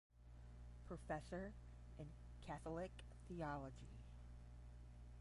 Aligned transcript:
Professor 0.87 1.53
in 1.99 2.07
Catholic 2.43 2.89
Theology. 3.27 3.99